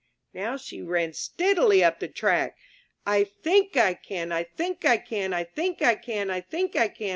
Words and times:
'* 0.21 0.33
Now 0.33 0.57
she 0.57 0.81
ran 0.81 1.13
steadily 1.13 1.83
up 1.83 1.99
the 1.99 2.07
track. 2.07 2.57
*'I 3.05 3.25
think 3.43 3.77
I 3.77 3.93
can! 3.93 4.31
I 4.31 4.45
think 4.45 4.83
I 4.83 4.97
can! 4.97 5.31
I 5.31 5.43
think 5.43 5.83
I 5.83 5.93
can! 5.93 6.31
I 6.31 6.41
think 6.41 6.75
I 6.75 6.87
can! 6.87 7.09